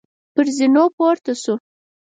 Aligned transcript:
پر 0.33 0.45
زینو 0.57 0.85
پورته 0.95 1.33
شوو. 1.41 1.55